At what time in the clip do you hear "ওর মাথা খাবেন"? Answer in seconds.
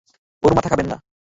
0.43-0.87